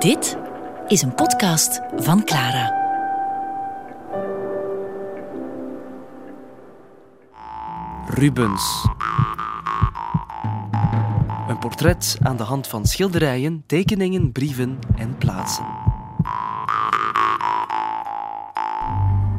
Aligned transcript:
Dit 0.00 0.36
is 0.88 1.02
een 1.02 1.14
podcast 1.14 1.80
van 1.96 2.24
Clara. 2.24 2.78
Rubens. 8.06 8.86
Een 11.48 11.58
portret 11.58 12.18
aan 12.22 12.36
de 12.36 12.42
hand 12.42 12.66
van 12.66 12.86
schilderijen, 12.86 13.62
tekeningen, 13.66 14.32
brieven 14.32 14.78
en 14.96 15.16
plaatsen. 15.18 15.66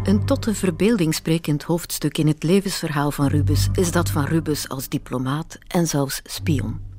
Een 0.04 0.26
tot 0.26 0.44
de 0.44 0.56
verbeelding 0.56 1.16
sprekend 1.16 1.64
hoofdstuk 1.64 2.18
in 2.18 2.28
het 2.28 2.44
levensverhaal 2.44 3.12
van 3.12 3.28
Rubens 3.28 3.68
is 3.74 3.92
dat 3.92 4.10
van 4.10 4.26
Rubens 4.26 4.70
als 4.70 4.90
diplomaat 4.90 5.58
en 5.68 5.88
zelfs 5.88 6.22
spion. 6.24 6.91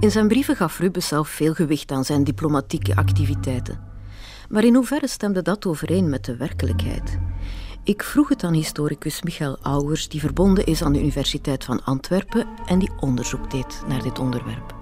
In 0.00 0.10
zijn 0.10 0.28
brieven 0.28 0.56
gaf 0.56 0.78
Rubens 0.78 1.08
zelf 1.08 1.28
veel 1.28 1.54
gewicht 1.54 1.90
aan 1.90 2.04
zijn 2.04 2.24
diplomatieke 2.24 2.96
activiteiten. 2.96 3.80
Maar 4.48 4.64
in 4.64 4.74
hoeverre 4.74 5.08
stemde 5.08 5.42
dat 5.42 5.66
overeen 5.66 6.10
met 6.10 6.24
de 6.24 6.36
werkelijkheid? 6.36 7.18
Ik 7.84 8.02
vroeg 8.02 8.28
het 8.28 8.44
aan 8.44 8.52
historicus 8.52 9.22
Michael 9.22 9.58
Auwers, 9.62 10.08
die 10.08 10.20
verbonden 10.20 10.66
is 10.66 10.82
aan 10.82 10.92
de 10.92 10.98
Universiteit 10.98 11.64
van 11.64 11.84
Antwerpen 11.84 12.46
en 12.66 12.78
die 12.78 12.90
onderzoek 13.00 13.50
deed 13.50 13.82
naar 13.88 14.02
dit 14.02 14.18
onderwerp. 14.18 14.74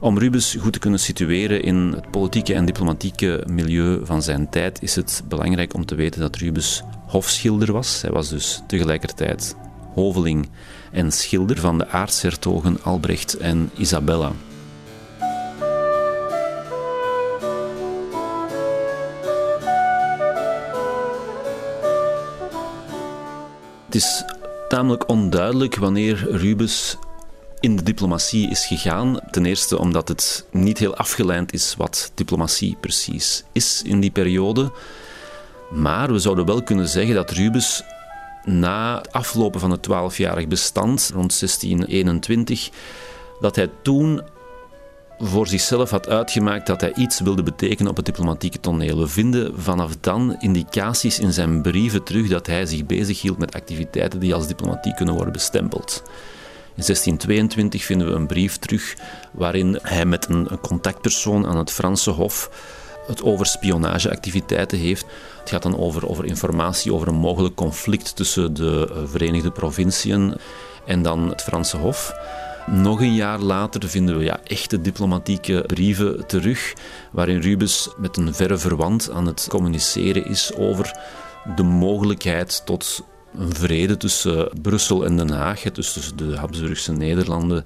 Om 0.00 0.18
Rubens 0.18 0.54
goed 0.54 0.72
te 0.72 0.78
kunnen 0.78 1.00
situeren 1.00 1.62
in 1.62 1.76
het 1.76 2.10
politieke 2.10 2.54
en 2.54 2.64
diplomatieke 2.64 3.46
milieu 3.50 4.06
van 4.06 4.22
zijn 4.22 4.50
tijd 4.50 4.82
is 4.82 4.94
het 4.94 5.22
belangrijk 5.28 5.74
om 5.74 5.86
te 5.86 5.94
weten 5.94 6.20
dat 6.20 6.36
Rubens 6.36 6.82
hofschilder 7.06 7.72
was. 7.72 8.02
Hij 8.02 8.10
was 8.10 8.28
dus 8.28 8.62
tegelijkertijd 8.66 9.56
hoveling 9.94 10.48
en 10.92 11.12
schilder 11.12 11.58
van 11.58 11.78
de 11.78 11.88
aartshertogen 11.88 12.82
Albrecht 12.82 13.36
en 13.36 13.70
Isabella. 13.76 14.32
Het 23.90 24.02
is 24.02 24.24
tamelijk 24.68 25.08
onduidelijk 25.08 25.76
wanneer 25.76 26.36
Rubens 26.36 26.96
in 27.60 27.76
de 27.76 27.82
diplomatie 27.82 28.50
is 28.50 28.66
gegaan. 28.66 29.18
Ten 29.30 29.46
eerste 29.46 29.78
omdat 29.78 30.08
het 30.08 30.46
niet 30.50 30.78
heel 30.78 30.96
afgeleid 30.96 31.52
is 31.52 31.74
wat 31.76 32.12
diplomatie 32.14 32.76
precies 32.80 33.44
is 33.52 33.82
in 33.84 34.00
die 34.00 34.10
periode. 34.10 34.72
Maar 35.70 36.12
we 36.12 36.18
zouden 36.18 36.46
wel 36.46 36.62
kunnen 36.62 36.88
zeggen 36.88 37.14
dat 37.14 37.30
Rubens 37.30 37.82
na 38.44 38.96
het 38.96 39.12
aflopen 39.12 39.60
van 39.60 39.70
het 39.70 39.82
twaalfjarig 39.82 40.48
bestand, 40.48 41.10
rond 41.14 41.38
1621, 41.38 42.70
dat 43.40 43.56
hij 43.56 43.70
toen 43.82 44.22
voor 45.22 45.46
zichzelf 45.46 45.90
had 45.90 46.08
uitgemaakt 46.08 46.66
dat 46.66 46.80
hij 46.80 46.92
iets 46.94 47.20
wilde 47.20 47.42
betekenen 47.42 47.90
op 47.90 47.96
het 47.96 48.06
diplomatieke 48.06 48.60
toneel. 48.60 48.98
We 48.98 49.06
vinden 49.06 49.60
vanaf 49.60 49.96
dan 50.00 50.36
indicaties 50.40 51.18
in 51.18 51.32
zijn 51.32 51.62
brieven 51.62 52.02
terug 52.02 52.28
dat 52.28 52.46
hij 52.46 52.66
zich 52.66 52.86
bezighield 52.86 53.38
met 53.38 53.54
activiteiten 53.54 54.20
die 54.20 54.34
als 54.34 54.46
diplomatiek 54.46 54.96
kunnen 54.96 55.14
worden 55.14 55.32
bestempeld. 55.32 56.02
In 56.74 56.86
1622 56.86 57.84
vinden 57.84 58.06
we 58.06 58.12
een 58.12 58.26
brief 58.26 58.56
terug 58.56 58.96
waarin 59.32 59.78
hij 59.82 60.04
met 60.04 60.28
een 60.28 60.48
contactpersoon 60.60 61.46
aan 61.46 61.56
het 61.56 61.70
Franse 61.70 62.10
Hof 62.10 62.50
het 63.06 63.22
over 63.22 63.46
spionageactiviteiten 63.46 64.78
heeft. 64.78 65.06
Het 65.40 65.48
gaat 65.48 65.62
dan 65.62 65.78
over, 65.78 66.08
over 66.08 66.24
informatie 66.24 66.94
over 66.94 67.08
een 67.08 67.14
mogelijk 67.14 67.54
conflict 67.54 68.16
tussen 68.16 68.54
de 68.54 69.02
Verenigde 69.04 69.50
Provinciën 69.50 70.34
en 70.86 71.02
dan 71.02 71.28
het 71.28 71.42
Franse 71.42 71.76
Hof. 71.76 72.12
Nog 72.66 73.00
een 73.00 73.14
jaar 73.14 73.38
later 73.38 73.88
vinden 73.88 74.18
we 74.18 74.24
ja, 74.24 74.40
echte 74.44 74.80
diplomatieke 74.80 75.64
brieven 75.66 76.26
terug, 76.26 76.72
waarin 77.12 77.40
Rubens 77.40 77.94
met 77.96 78.16
een 78.16 78.34
verre 78.34 78.58
verwant 78.58 79.10
aan 79.10 79.26
het 79.26 79.46
communiceren 79.48 80.26
is 80.26 80.54
over 80.54 80.98
de 81.56 81.62
mogelijkheid 81.62 82.62
tot 82.64 83.04
een 83.38 83.54
vrede 83.54 83.96
tussen 83.96 84.50
Brussel 84.62 85.04
en 85.04 85.16
Den 85.16 85.30
Haag, 85.30 85.62
dus 85.62 85.92
tussen 85.92 86.16
de 86.16 86.36
Habsburgse 86.36 86.92
Nederlanden 86.92 87.64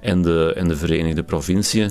en 0.00 0.22
de, 0.22 0.52
en 0.56 0.68
de 0.68 0.76
Verenigde 0.76 1.22
Provinciën. 1.22 1.90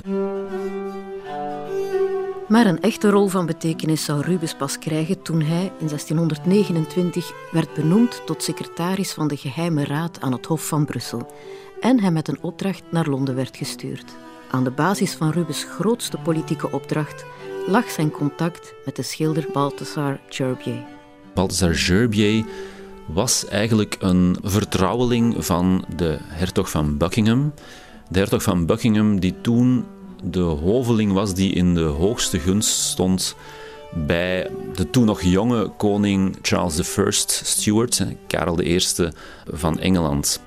Maar 2.48 2.66
een 2.66 2.80
echte 2.80 3.10
rol 3.10 3.28
van 3.28 3.46
betekenis 3.46 4.04
zou 4.04 4.20
Rubens 4.20 4.54
pas 4.54 4.78
krijgen 4.78 5.22
toen 5.22 5.40
hij 5.40 5.72
in 5.78 5.86
1629 5.86 7.32
werd 7.52 7.74
benoemd 7.74 8.22
tot 8.26 8.42
secretaris 8.42 9.12
van 9.12 9.28
de 9.28 9.36
Geheime 9.36 9.84
Raad 9.84 10.20
aan 10.20 10.32
het 10.32 10.46
Hof 10.46 10.66
van 10.66 10.84
Brussel 10.84 11.32
en 11.82 12.00
hij 12.00 12.10
met 12.10 12.28
een 12.28 12.42
opdracht 12.42 12.82
naar 12.90 13.08
Londen 13.08 13.34
werd 13.34 13.56
gestuurd. 13.56 14.04
Aan 14.50 14.64
de 14.64 14.70
basis 14.70 15.12
van 15.12 15.30
Rubens' 15.30 15.64
grootste 15.64 16.18
politieke 16.18 16.70
opdracht 16.72 17.24
lag 17.66 17.90
zijn 17.90 18.10
contact 18.10 18.74
met 18.84 18.96
de 18.96 19.02
schilder 19.02 19.46
Balthasar 19.52 20.20
Gerbier. 20.28 20.84
Balthasar 21.34 21.74
Gerbier 21.74 22.44
was 23.06 23.46
eigenlijk 23.46 23.96
een 23.98 24.36
vertrouweling 24.42 25.44
van 25.44 25.84
de 25.96 26.18
hertog 26.20 26.70
van 26.70 26.96
Buckingham. 26.96 27.52
De 28.08 28.18
hertog 28.18 28.42
van 28.42 28.66
Buckingham 28.66 29.20
die 29.20 29.40
toen 29.40 29.84
de 30.22 30.40
hoveling 30.40 31.12
was 31.12 31.34
die 31.34 31.52
in 31.52 31.74
de 31.74 31.80
hoogste 31.80 32.38
gunst 32.38 32.70
stond 32.70 33.36
bij 33.94 34.50
de 34.74 34.90
toen 34.90 35.04
nog 35.04 35.22
jonge 35.22 35.68
koning 35.76 36.38
Charles 36.42 36.96
I 36.96 37.10
Stuart, 37.44 38.06
Karel 38.26 38.60
I 38.60 38.80
van 39.44 39.78
Engeland. 39.78 40.40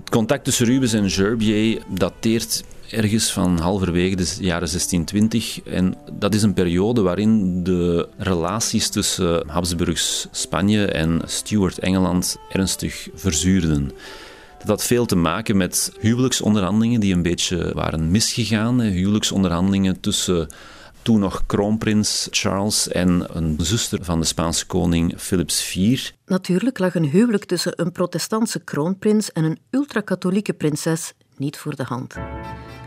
Het 0.00 0.10
contact 0.10 0.44
tussen 0.44 0.66
Rubens 0.66 0.92
en 0.92 1.10
Gerbier 1.10 1.82
dateert 1.88 2.64
ergens 2.90 3.32
van 3.32 3.58
halverwege 3.58 4.16
de 4.16 4.22
jaren 4.38 4.68
1620. 4.68 5.62
En 5.62 5.94
dat 6.12 6.34
is 6.34 6.42
een 6.42 6.54
periode 6.54 7.00
waarin 7.00 7.62
de 7.64 8.08
relaties 8.16 8.88
tussen 8.88 9.48
Habsburgs 9.48 10.28
Spanje 10.30 10.86
en 10.86 11.20
Stuart 11.24 11.78
Engeland 11.78 12.36
ernstig 12.50 13.08
verzuurden. 13.14 13.92
Dat 14.58 14.68
had 14.68 14.84
veel 14.84 15.06
te 15.06 15.16
maken 15.16 15.56
met 15.56 15.92
huwelijksonderhandelingen 16.00 17.00
die 17.00 17.14
een 17.14 17.22
beetje 17.22 17.70
waren 17.74 18.10
misgegaan. 18.10 18.80
Huwelijksonderhandelingen 18.80 20.00
tussen 20.00 20.48
toen 21.02 21.20
nog 21.20 21.46
kroonprins 21.46 22.28
Charles 22.30 22.88
en 22.88 23.26
een 23.32 23.56
zuster 23.60 24.04
van 24.04 24.20
de 24.20 24.26
Spaanse 24.26 24.66
koning 24.66 25.14
Philips 25.18 25.74
IV. 25.74 26.10
Natuurlijk 26.26 26.78
lag 26.78 26.94
een 26.94 27.04
huwelijk 27.04 27.44
tussen 27.44 27.72
een 27.76 27.92
protestantse 27.92 28.60
kroonprins 28.60 29.32
en 29.32 29.44
een 29.44 29.58
ultrakatholieke 29.70 30.52
prinses 30.52 31.12
niet 31.36 31.56
voor 31.56 31.76
de 31.76 31.82
hand. 31.82 32.14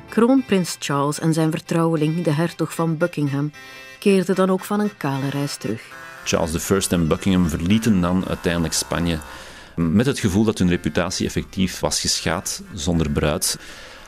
Kroonprins 0.10 0.76
Charles 0.80 1.20
en 1.20 1.34
zijn 1.34 1.52
vertrouweling, 1.52 2.24
de 2.24 2.32
hertog 2.32 2.74
van 2.74 2.98
Buckingham, 2.98 3.52
keerden 4.00 4.36
dan 4.36 4.50
ook 4.50 4.64
van 4.64 4.80
een 4.80 4.98
kale 4.98 5.30
reis 5.30 5.58
terug. 5.58 5.82
Charles 6.24 6.70
I 6.70 6.94
en 6.94 7.08
Buckingham 7.08 7.50
verlieten 7.50 8.02
dan 8.02 8.28
uiteindelijk 8.28 8.74
Spanje 8.74 9.18
met 9.76 10.06
het 10.06 10.20
gevoel 10.20 10.44
dat 10.44 10.58
hun 10.58 10.70
reputatie 10.70 11.26
effectief 11.26 11.80
was 11.80 12.00
geschaad 12.00 12.62
zonder 12.74 13.10
bruid. 13.10 13.58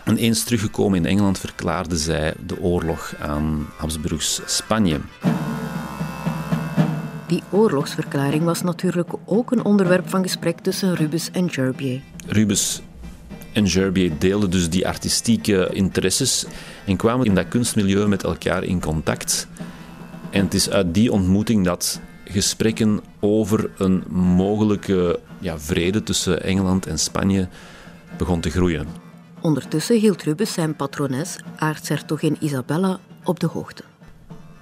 En 0.08 0.18
eens 0.18 0.44
teruggekomen 0.44 0.98
in 0.98 1.06
Engeland 1.06 1.40
verklaarden 1.40 1.98
zij 1.98 2.34
de 2.46 2.62
oorlog 2.62 3.14
aan 3.20 3.68
Habsburgs 3.78 4.42
Spanje. 4.46 5.00
Die 7.28 7.44
oorlogsverklaring 7.50 8.44
was 8.44 8.62
natuurlijk 8.62 9.10
ook 9.26 9.52
een 9.52 9.66
onderwerp 9.66 10.10
van 10.10 10.24
gesprek 10.24 10.60
tussen 10.60 10.96
Rubens 10.96 11.32
en 11.32 11.52
Gerbier. 11.52 12.02
Rubens 12.28 12.82
en 13.54 13.70
Gerbier 13.70 14.12
deelden 14.20 14.50
dus 14.50 14.70
die 14.70 14.88
artistieke 14.88 15.70
interesses 15.74 16.46
en 16.86 16.98
kwamen 16.98 17.26
in 17.26 17.36
dat 17.36 17.48
kunstmilieu 17.48 18.08
met 18.08 18.24
elkaar 18.24 18.64
in 18.64 18.82
contact. 18.82 19.48
En 20.30 20.44
het 20.44 20.54
is 20.54 20.70
uit 20.70 20.94
die 20.94 21.12
ontmoeting 21.12 21.66
dat 21.66 22.00
gesprekken 22.26 23.00
over 23.20 23.70
een 23.78 24.04
mogelijke 24.12 25.20
ja, 25.40 25.60
vrede 25.60 26.04
tussen 26.04 26.44
Engeland 26.44 26.86
en 26.86 27.00
Spanje 27.00 27.48
begon 28.18 28.40
te 28.40 28.50
groeien. 28.50 29.07
Ondertussen 29.48 30.00
hield 30.00 30.24
Rubens 30.24 30.54
zijn 30.54 30.76
patrones, 30.76 31.36
aartshertogin 31.56 32.38
Isabella, 32.40 33.00
op 33.24 33.40
de 33.40 33.48
hoogte. 33.48 33.84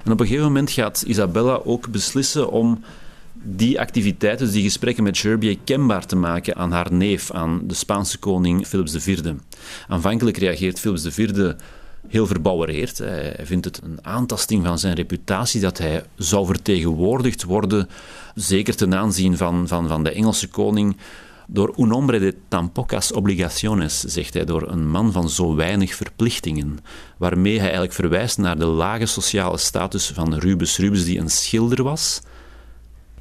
En 0.03 0.11
op 0.11 0.19
een 0.19 0.25
gegeven 0.25 0.47
moment 0.47 0.71
gaat 0.71 1.03
Isabella 1.07 1.59
ook 1.63 1.89
beslissen 1.89 2.51
om 2.51 2.83
die 3.33 3.79
activiteiten, 3.79 4.45
dus 4.45 4.55
die 4.55 4.63
gesprekken 4.63 5.03
met 5.03 5.17
Gerbier, 5.17 5.57
kenbaar 5.63 6.05
te 6.05 6.15
maken 6.15 6.55
aan 6.55 6.71
haar 6.71 6.93
neef, 6.93 7.31
aan 7.31 7.61
de 7.67 7.73
Spaanse 7.73 8.17
koning 8.17 8.67
Philips 8.67 8.93
IV. 8.93 9.33
Aanvankelijk 9.87 10.37
reageert 10.37 10.79
Philips 10.79 11.05
IV 11.05 11.53
heel 12.07 12.27
verbouwereerd. 12.27 12.97
Hij 12.97 13.39
vindt 13.43 13.65
het 13.65 13.81
een 13.83 13.99
aantasting 14.01 14.65
van 14.65 14.79
zijn 14.79 14.95
reputatie 14.95 15.61
dat 15.61 15.77
hij 15.77 16.03
zou 16.15 16.45
vertegenwoordigd 16.45 17.43
worden, 17.43 17.89
zeker 18.35 18.75
ten 18.75 18.95
aanzien 18.95 19.37
van, 19.37 19.67
van, 19.67 19.87
van 19.87 20.03
de 20.03 20.11
Engelse 20.11 20.47
koning, 20.47 20.97
door 21.47 21.73
un 21.77 21.91
hombre 21.91 22.19
de 22.19 22.35
tan 22.47 22.71
pocas 22.71 23.11
obligaciones, 23.11 23.99
zegt 23.99 24.33
hij, 24.33 24.45
door 24.45 24.69
een 24.69 24.89
man 24.89 25.11
van 25.11 25.29
zo 25.29 25.55
weinig 25.55 25.95
verplichtingen. 25.95 26.79
Waarmee 27.17 27.53
hij 27.53 27.63
eigenlijk 27.63 27.93
verwijst 27.93 28.37
naar 28.37 28.57
de 28.57 28.65
lage 28.65 29.05
sociale 29.05 29.57
status 29.57 30.07
van 30.07 30.35
Rubens. 30.35 30.77
Rubens 30.77 31.03
die 31.03 31.19
een 31.19 31.29
schilder 31.29 31.83
was, 31.83 32.21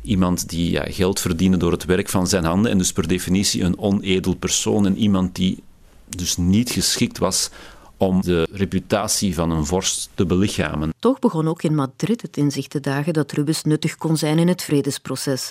iemand 0.03 0.49
die 0.49 0.93
geld 0.93 1.21
verdiende 1.21 1.56
door 1.56 1.73
het 1.73 1.85
werk 1.85 2.09
van 2.09 2.26
zijn 2.26 2.44
handen 2.44 2.71
en 2.71 2.79
dus 2.79 2.93
per 2.93 3.09
definitie 3.09 3.62
een 3.62 3.79
onedel 3.79 4.35
persoon 4.35 4.87
en 4.87 4.97
iemand 4.97 5.35
die 5.35 5.62
dus 6.09 6.37
niet 6.37 6.70
geschikt 6.70 7.19
was 7.19 7.50
om 8.06 8.23
de 8.23 8.49
reputatie 8.53 9.35
van 9.35 9.51
een 9.51 9.67
vorst 9.67 10.11
te 10.15 10.27
belichamen. 10.27 10.95
Toch 10.99 11.19
begon 11.19 11.49
ook 11.49 11.62
in 11.62 11.75
Madrid 11.75 12.23
het 12.23 12.37
inzicht 12.37 12.71
te 12.71 12.81
dagen 12.81 13.12
dat 13.12 13.33
Rubens 13.33 13.62
nuttig 13.62 13.97
kon 13.97 14.17
zijn 14.17 14.39
in 14.39 14.49
het 14.49 14.62
vredesproces. 14.62 15.51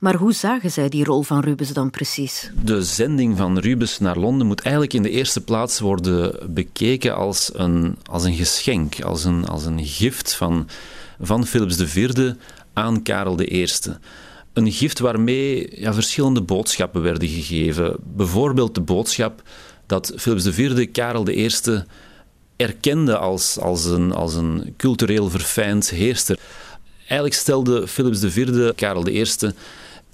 Maar 0.00 0.14
hoe 0.14 0.32
zagen 0.32 0.70
zij 0.70 0.88
die 0.88 1.04
rol 1.04 1.22
van 1.22 1.40
Rubens 1.40 1.72
dan 1.72 1.90
precies? 1.90 2.50
De 2.64 2.82
zending 2.82 3.36
van 3.36 3.58
Rubens 3.58 3.98
naar 3.98 4.18
Londen 4.18 4.46
moet 4.46 4.60
eigenlijk 4.60 4.94
in 4.94 5.02
de 5.02 5.10
eerste 5.10 5.40
plaats 5.40 5.80
worden 5.80 6.54
bekeken 6.54 7.16
als 7.16 7.50
een, 7.54 7.96
als 8.10 8.24
een 8.24 8.34
geschenk, 8.34 9.02
als 9.02 9.24
een, 9.24 9.46
als 9.46 9.64
een 9.64 9.84
gift 9.84 10.34
van, 10.34 10.68
van 11.20 11.46
Philips 11.46 11.78
IV 11.78 12.32
aan 12.72 13.02
Karel 13.02 13.40
I. 13.40 13.66
Een 14.52 14.72
gift 14.72 14.98
waarmee 14.98 15.80
ja, 15.80 15.94
verschillende 15.94 16.42
boodschappen 16.42 17.02
werden 17.02 17.28
gegeven. 17.28 17.96
Bijvoorbeeld 18.02 18.74
de 18.74 18.80
boodschap 18.80 19.42
dat 19.92 20.12
Philips 20.16 20.46
IV 20.46 20.90
Karel 20.92 21.28
I 21.28 21.50
erkende 22.56 23.16
als, 23.16 23.58
als, 23.58 23.84
een, 23.84 24.12
als 24.12 24.34
een 24.34 24.74
cultureel 24.76 25.30
verfijnd 25.30 25.90
heerser. 25.90 26.38
Eigenlijk 26.98 27.34
stelde 27.34 27.88
Philips 27.88 28.22
IV 28.22 28.70
Karel 28.74 29.08
I 29.08 29.26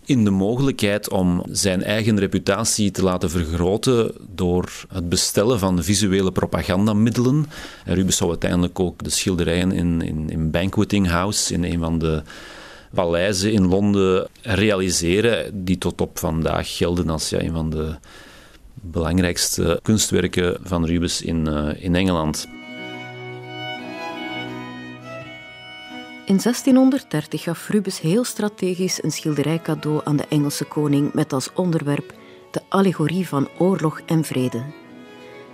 in 0.04 0.24
de 0.24 0.30
mogelijkheid 0.30 1.10
om 1.10 1.42
zijn 1.50 1.82
eigen 1.82 2.18
reputatie 2.18 2.90
te 2.90 3.02
laten 3.02 3.30
vergroten 3.30 4.12
door 4.34 4.72
het 4.92 5.08
bestellen 5.08 5.58
van 5.58 5.84
visuele 5.84 6.32
propagandamiddelen. 6.32 7.46
En 7.84 7.94
Rubens 7.94 8.16
zou 8.16 8.30
uiteindelijk 8.30 8.80
ook 8.80 9.04
de 9.04 9.10
schilderijen 9.10 9.72
in, 9.72 10.02
in, 10.02 10.30
in 10.30 10.50
Banqueting 10.50 11.08
House, 11.08 11.54
in 11.54 11.64
een 11.64 11.78
van 11.78 11.98
de 11.98 12.22
paleizen 12.94 13.52
in 13.52 13.66
Londen, 13.66 14.28
realiseren, 14.42 15.64
die 15.64 15.78
tot 15.78 16.00
op 16.00 16.18
vandaag 16.18 16.76
gelden 16.76 17.10
als 17.10 17.28
ja, 17.28 17.40
een 17.40 17.52
van 17.52 17.70
de 17.70 17.94
belangrijkste 18.82 19.80
kunstwerken 19.82 20.58
van 20.62 20.84
Rubens 20.84 21.22
in, 21.22 21.48
uh, 21.48 21.84
in 21.84 21.94
Engeland. 21.94 22.48
In 26.24 26.38
1630 26.42 27.42
gaf 27.42 27.68
Rubens 27.68 28.00
heel 28.00 28.24
strategisch 28.24 29.02
een 29.02 29.12
schilderij 29.12 29.60
cadeau 29.62 30.00
aan 30.04 30.16
de 30.16 30.26
Engelse 30.28 30.64
koning 30.64 31.12
met 31.12 31.32
als 31.32 31.52
onderwerp 31.52 32.14
de 32.50 32.60
allegorie 32.68 33.28
van 33.28 33.48
oorlog 33.58 34.00
en 34.06 34.24
vrede. 34.24 34.62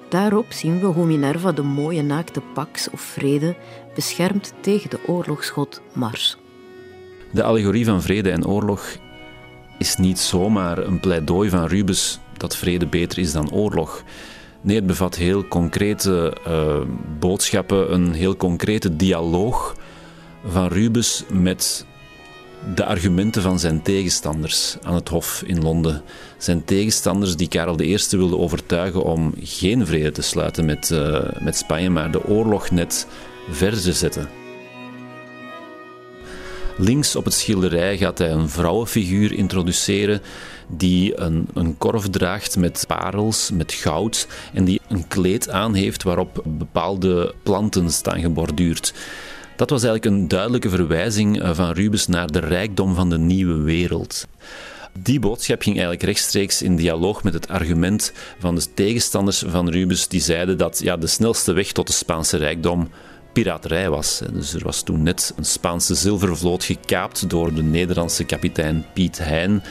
Daarop 0.08 0.46
zien 0.48 0.80
we 0.80 0.86
hoe 0.86 1.06
Minerva 1.06 1.52
de 1.52 1.62
mooie 1.62 2.02
naakte 2.02 2.42
Pax 2.54 2.90
of 2.90 3.00
vrede 3.00 3.56
beschermt 3.94 4.52
tegen 4.60 4.90
de 4.90 4.98
oorlogsgod 5.06 5.80
Mars. 5.92 6.36
De 7.32 7.42
allegorie 7.42 7.84
van 7.84 8.02
vrede 8.02 8.30
en 8.30 8.46
oorlog 8.46 8.96
is 9.78 9.96
niet 9.96 10.18
zomaar 10.18 10.78
een 10.78 11.00
pleidooi 11.00 11.48
van 11.50 11.66
Rubens 11.66 12.20
dat 12.38 12.56
vrede 12.56 12.86
beter 12.86 13.18
is 13.18 13.32
dan 13.32 13.52
oorlog. 13.52 14.02
Nee, 14.60 14.76
het 14.76 14.86
bevat 14.86 15.16
heel 15.16 15.48
concrete 15.48 16.36
uh, 16.48 16.80
boodschappen, 17.18 17.92
een 17.92 18.12
heel 18.12 18.36
concrete 18.36 18.96
dialoog 18.96 19.76
van 20.46 20.68
Rubens 20.68 21.24
met 21.32 21.86
de 22.74 22.84
argumenten 22.84 23.42
van 23.42 23.58
zijn 23.58 23.82
tegenstanders 23.82 24.76
aan 24.82 24.94
het 24.94 25.08
Hof 25.08 25.42
in 25.46 25.62
Londen. 25.62 26.02
Zijn 26.38 26.64
tegenstanders 26.64 27.36
die 27.36 27.48
Karel 27.48 27.80
I 27.80 27.98
wilden 28.10 28.38
overtuigen 28.38 29.02
om 29.02 29.34
geen 29.42 29.86
vrede 29.86 30.10
te 30.10 30.22
sluiten 30.22 30.64
met, 30.64 30.90
uh, 30.90 31.20
met 31.40 31.56
Spanje, 31.56 31.90
maar 31.90 32.10
de 32.10 32.24
oorlog 32.24 32.70
net 32.70 33.06
verder 33.50 33.80
te 33.80 33.92
zetten. 33.92 34.43
Links 36.76 37.16
op 37.16 37.24
het 37.24 37.34
schilderij 37.34 37.96
gaat 37.96 38.18
hij 38.18 38.30
een 38.30 38.48
vrouwenfiguur 38.48 39.32
introduceren 39.32 40.20
die 40.68 41.20
een, 41.20 41.48
een 41.54 41.78
korf 41.78 42.08
draagt 42.08 42.56
met 42.56 42.84
parels, 42.86 43.50
met 43.50 43.72
goud 43.72 44.28
en 44.52 44.64
die 44.64 44.80
een 44.88 45.08
kleed 45.08 45.50
aan 45.50 45.74
heeft 45.74 46.02
waarop 46.02 46.42
bepaalde 46.44 47.34
planten 47.42 47.90
staan 47.90 48.20
geborduurd. 48.20 48.94
Dat 49.56 49.70
was 49.70 49.82
eigenlijk 49.82 50.16
een 50.16 50.28
duidelijke 50.28 50.68
verwijzing 50.68 51.42
eh, 51.42 51.50
van 51.54 51.70
Rubens 51.70 52.06
naar 52.06 52.30
de 52.30 52.40
rijkdom 52.40 52.94
van 52.94 53.10
de 53.10 53.18
nieuwe 53.18 53.62
wereld. 53.62 54.26
Die 54.98 55.20
boodschap 55.20 55.62
ging 55.62 55.74
eigenlijk 55.74 56.04
rechtstreeks 56.04 56.62
in 56.62 56.76
dialoog 56.76 57.22
met 57.22 57.34
het 57.34 57.48
argument 57.48 58.12
van 58.38 58.54
de 58.54 58.74
tegenstanders 58.74 59.44
van 59.46 59.68
Rubens, 59.68 60.08
die 60.08 60.20
zeiden 60.20 60.58
dat 60.58 60.80
ja, 60.82 60.96
de 60.96 61.06
snelste 61.06 61.52
weg 61.52 61.72
tot 61.72 61.86
de 61.86 61.92
Spaanse 61.92 62.36
rijkdom 62.36 62.88
piraterij 63.34 63.90
was. 63.90 64.22
Dus 64.32 64.54
er 64.54 64.64
was 64.64 64.82
toen 64.82 65.02
net 65.02 65.34
een 65.36 65.44
Spaanse 65.44 65.94
zilvervloot 65.94 66.64
gekaapt 66.64 67.30
door 67.30 67.54
de 67.54 67.62
Nederlandse 67.62 68.24
kapitein 68.24 68.84
Piet 68.92 69.18
Hein. 69.18 69.62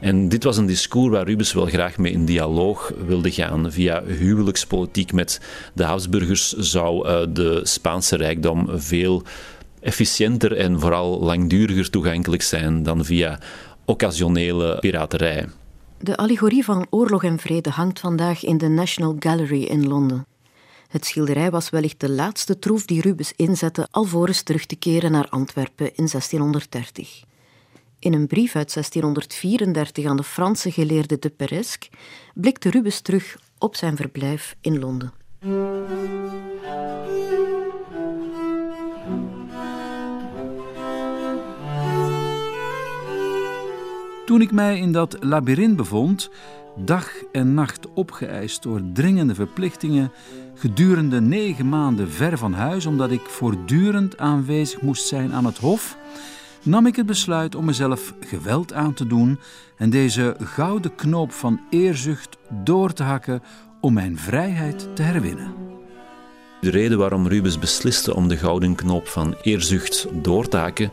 En 0.00 0.28
dit 0.28 0.44
was 0.44 0.56
een 0.56 0.66
discours 0.66 1.10
waar 1.10 1.26
Rubens 1.26 1.52
wel 1.52 1.66
graag 1.66 1.98
mee 1.98 2.12
in 2.12 2.24
dialoog 2.24 2.92
wilde 3.06 3.30
gaan. 3.30 3.72
Via 3.72 4.02
huwelijkspolitiek 4.04 5.12
met 5.12 5.40
de 5.74 5.84
Habsburgers 5.84 6.52
zou 6.52 7.08
uh, 7.08 7.20
de 7.28 7.60
Spaanse 7.62 8.16
rijkdom 8.16 8.68
veel 8.80 9.22
efficiënter 9.80 10.56
en 10.56 10.80
vooral 10.80 11.20
langduriger 11.20 11.90
toegankelijk 11.90 12.42
zijn 12.42 12.82
dan 12.82 13.04
via 13.04 13.38
occasionele 13.84 14.78
piraterij. 14.78 15.46
De 15.98 16.16
allegorie 16.16 16.64
van 16.64 16.86
oorlog 16.90 17.24
en 17.24 17.38
vrede 17.38 17.70
hangt 17.70 18.00
vandaag 18.00 18.44
in 18.44 18.58
de 18.58 18.68
National 18.68 19.16
Gallery 19.18 19.62
in 19.62 19.88
Londen. 19.88 20.26
Het 20.90 21.06
schilderij 21.06 21.50
was 21.50 21.70
wellicht 21.70 22.00
de 22.00 22.10
laatste 22.10 22.58
troef 22.58 22.84
die 22.84 23.00
Rubens 23.00 23.32
inzette 23.36 23.88
alvorens 23.90 24.42
terug 24.42 24.66
te 24.66 24.76
keren 24.76 25.10
naar 25.10 25.28
Antwerpen 25.28 25.86
in 25.86 26.08
1630. 26.10 27.24
In 27.98 28.12
een 28.12 28.26
brief 28.26 28.56
uit 28.56 28.72
1634 28.72 30.06
aan 30.06 30.16
de 30.16 30.22
Franse 30.22 30.72
geleerde 30.72 31.18
de 31.18 31.28
Peresque 31.28 31.88
blikte 32.34 32.70
Rubens 32.70 33.00
terug 33.00 33.36
op 33.58 33.76
zijn 33.76 33.96
verblijf 33.96 34.56
in 34.60 34.78
Londen. 34.78 35.12
Toen 44.26 44.40
ik 44.40 44.52
mij 44.52 44.78
in 44.78 44.92
dat 44.92 45.16
labyrint 45.20 45.76
bevond, 45.76 46.30
dag 46.76 47.10
en 47.32 47.54
nacht 47.54 47.86
opgeëist 47.94 48.62
door 48.62 48.80
dringende 48.92 49.34
verplichtingen, 49.34 50.12
gedurende 50.54 51.20
negen 51.20 51.68
maanden 51.68 52.10
ver 52.10 52.38
van 52.38 52.52
huis, 52.52 52.86
omdat 52.86 53.10
ik 53.10 53.20
voortdurend 53.20 54.18
aanwezig 54.18 54.80
moest 54.80 55.06
zijn 55.06 55.32
aan 55.32 55.44
het 55.44 55.58
hof, 55.58 55.96
nam 56.62 56.86
ik 56.86 56.96
het 56.96 57.06
besluit 57.06 57.54
om 57.54 57.64
mezelf 57.64 58.14
geweld 58.20 58.72
aan 58.72 58.94
te 58.94 59.06
doen 59.06 59.38
en 59.76 59.90
deze 59.90 60.36
gouden 60.38 60.94
knoop 60.94 61.32
van 61.32 61.60
eerzucht 61.70 62.36
door 62.64 62.92
te 62.92 63.02
hakken 63.02 63.42
om 63.80 63.92
mijn 63.92 64.18
vrijheid 64.18 64.88
te 64.96 65.02
herwinnen. 65.02 65.54
De 66.60 66.70
reden 66.70 66.98
waarom 66.98 67.26
Rubens 67.26 67.58
besliste 67.58 68.14
om 68.14 68.28
de 68.28 68.36
gouden 68.36 68.74
knoop 68.74 69.06
van 69.06 69.34
eerzucht 69.42 70.06
door 70.12 70.48
te 70.48 70.56
hakken, 70.56 70.92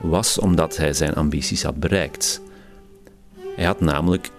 was 0.00 0.38
omdat 0.38 0.76
hij 0.76 0.92
zijn 0.92 1.14
ambities 1.14 1.62
had 1.62 1.80
bereikt. 1.80 2.42
Hij 3.56 3.64
had 3.64 3.80
namelijk 3.80 4.30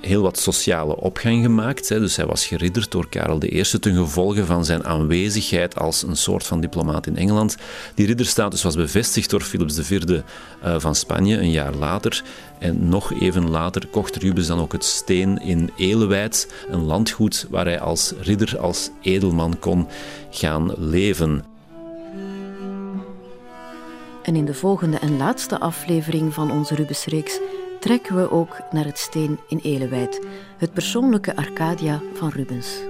heel 0.00 0.22
wat 0.22 0.38
sociale 0.38 0.96
opgang 0.96 1.42
gemaakt. 1.42 1.88
Hè. 1.88 2.00
Dus 2.00 2.16
hij 2.16 2.26
was 2.26 2.46
geridderd 2.46 2.90
door 2.90 3.08
Karel 3.08 3.42
I 3.42 3.62
ten 3.62 3.94
gevolge 3.94 4.44
van 4.44 4.64
zijn 4.64 4.84
aanwezigheid 4.84 5.78
als 5.78 6.02
een 6.02 6.16
soort 6.16 6.46
van 6.46 6.60
diplomaat 6.60 7.06
in 7.06 7.16
Engeland. 7.16 7.56
Die 7.94 8.06
ridderstatus 8.06 8.62
was 8.62 8.76
bevestigd 8.76 9.30
door 9.30 9.40
Philips 9.40 9.78
IV 9.78 9.90
uh, 9.90 10.18
eh, 10.62 10.74
van 10.80 10.94
Spanje 10.94 11.38
een 11.38 11.50
jaar 11.50 11.74
later. 11.74 12.22
En 12.58 12.88
nog 12.88 13.20
even 13.20 13.50
later 13.50 13.86
kocht 13.86 14.16
Rubens 14.16 14.46
dan 14.46 14.60
ook 14.60 14.72
het 14.72 14.84
steen 14.84 15.42
in 15.42 15.70
Elewijd, 15.76 16.52
een 16.70 16.84
landgoed 16.84 17.46
waar 17.50 17.64
hij 17.64 17.80
als 17.80 18.12
ridder, 18.20 18.58
als 18.58 18.90
edelman 19.02 19.58
kon 19.58 19.86
gaan 20.30 20.72
leven. 20.76 21.44
En 24.22 24.36
in 24.36 24.44
de 24.44 24.54
volgende 24.54 24.98
en 24.98 25.16
laatste 25.16 25.60
aflevering 25.60 26.34
van 26.34 26.50
onze 26.50 26.74
Rubensreeks 26.74 27.40
trekken 27.80 28.16
we 28.16 28.30
ook 28.30 28.60
naar 28.70 28.84
het 28.84 28.98
steen 28.98 29.38
in 29.48 29.58
Elewijd, 29.58 30.20
het 30.58 30.72
persoonlijke 30.72 31.36
Arcadia 31.36 32.02
van 32.14 32.28
Rubens. 32.28 32.80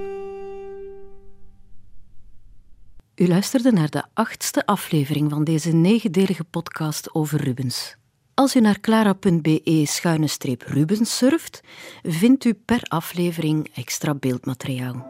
U 3.15 3.29
luisterde 3.29 3.73
naar 3.73 3.91
de 3.91 4.03
achtste 4.15 4.67
aflevering 4.67 5.31
van 5.31 5.45
deze 5.45 5.73
negendelige 5.73 6.45
podcast 6.45 7.15
over 7.15 7.45
Rubens. 7.45 7.97
Als 8.35 8.57
u 8.57 8.61
naar 8.61 8.81
clara.be-rubens 8.81 11.17
surft, 11.17 11.61
vindt 12.03 12.45
u 12.45 12.55
per 12.55 12.81
aflevering 12.83 13.71
extra 13.75 14.15
beeldmateriaal. 14.15 15.07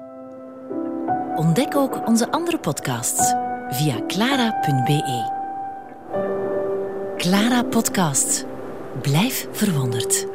Ontdek 1.37 1.77
ook 1.77 2.07
onze 2.07 2.31
andere 2.31 2.59
podcasts 2.59 3.35
via 3.69 4.07
clara.be. 4.07 5.39
Clara 7.17 7.63
Podcast. 7.63 8.50
Blijf 9.03 9.47
verwonderd. 9.53 10.27